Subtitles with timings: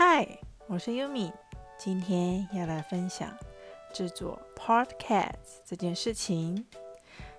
[0.00, 0.24] 嗨，
[0.68, 1.32] 我是 Yumi，
[1.76, 3.36] 今天要来分享
[3.92, 6.64] 制作 Podcast 这件事情。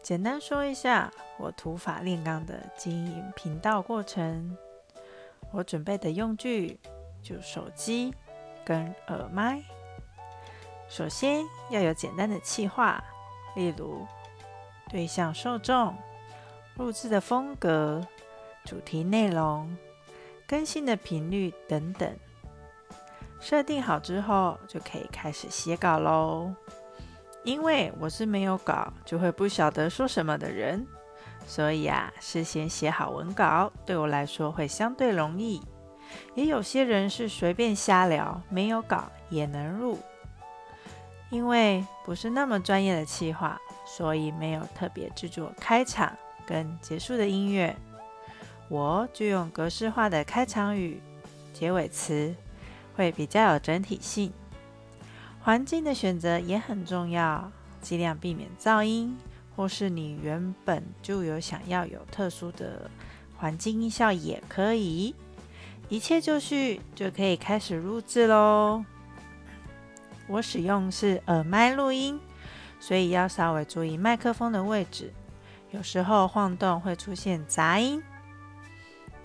[0.00, 4.56] 简单说一下我土法炼钢的经营频道过程。
[5.50, 6.78] 我准备的用具
[7.24, 8.14] 就手机
[8.64, 9.60] 跟耳麦。
[10.88, 13.02] 首先要有简单的企划，
[13.56, 14.06] 例如
[14.88, 15.92] 对象、受众、
[16.76, 18.06] 录制的风格、
[18.64, 19.76] 主题内容、
[20.46, 22.16] 更新的频率等等。
[23.44, 26.50] 设定好之后，就可以开始写稿喽。
[27.42, 30.86] 因为我是没有稿就会不晓得说什么的人，
[31.46, 35.60] 所以啊，事先写好文稿对我来说会相对容易。
[36.34, 39.98] 也有些人是随便瞎聊，没有稿也能录。
[41.28, 46.10] 因为不是那么专业的企划，所以没有特别制作开场
[46.46, 47.76] 跟结束的音乐，
[48.70, 51.02] 我就用格式化的开场语、
[51.52, 52.34] 结尾词。
[52.94, 54.32] 会比较有整体性，
[55.40, 59.16] 环境的选择也很重要，尽量避免噪音，
[59.54, 62.90] 或是你原本就有想要有特殊的
[63.36, 65.14] 环境音效也可以。
[65.90, 68.84] 一切就绪，就可以开始录制喽。
[70.26, 72.18] 我使用是耳麦录音，
[72.80, 75.12] 所以要稍微注意麦克风的位置，
[75.72, 78.02] 有时候晃动会出现杂音。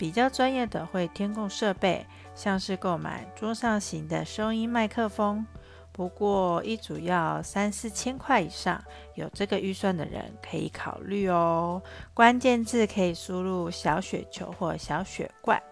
[0.00, 5.44] 比较专业的会添购设备，像是购买桌上型的收音麦克风，
[5.92, 8.82] 不过一组要三四千块以上，
[9.14, 11.82] 有这个预算的人可以考虑哦。
[12.14, 15.62] 关键字可以输入小雪球或小雪怪。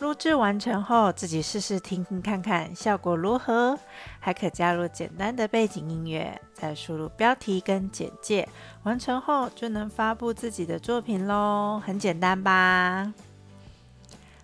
[0.00, 3.78] 录制完成后，自己试试听听看看效果如何，
[4.18, 8.48] 还可加入简单的背景音乐，再输入标题跟简介，
[8.82, 13.14] 完成后就能发布自己的作品喽，很简单吧？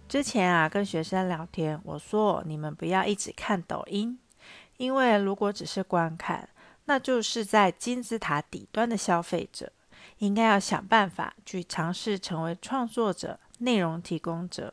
[0.09, 4.19] 之前啊，跟学生聊天，我说你们不要一直看抖音，
[4.77, 6.48] 因为如果只是观看，
[6.84, 9.72] 那就是在金字塔底端的消费者，
[10.19, 14.72] 应该要想办法去尝试成为创作者、内容提供者。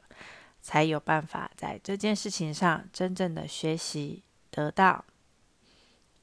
[0.68, 5.06] 才有办法在这件事情上真正的学习得到。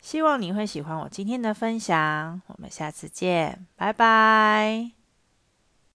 [0.02, 5.03] 希望你会喜欢我今天的分享，我们下次见，拜拜。